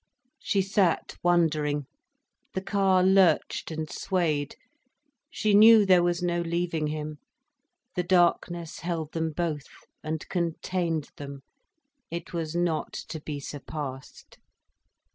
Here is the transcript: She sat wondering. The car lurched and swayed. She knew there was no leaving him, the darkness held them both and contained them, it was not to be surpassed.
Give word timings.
She 0.39 0.63
sat 0.63 1.15
wondering. 1.21 1.85
The 2.55 2.61
car 2.61 3.03
lurched 3.03 3.69
and 3.69 3.87
swayed. 3.87 4.55
She 5.29 5.53
knew 5.53 5.85
there 5.85 6.01
was 6.01 6.23
no 6.23 6.41
leaving 6.41 6.87
him, 6.87 7.19
the 7.95 8.01
darkness 8.01 8.79
held 8.79 9.11
them 9.11 9.29
both 9.31 9.67
and 10.03 10.27
contained 10.27 11.11
them, 11.17 11.43
it 12.09 12.33
was 12.33 12.55
not 12.55 12.93
to 13.09 13.19
be 13.21 13.39
surpassed. 13.39 14.39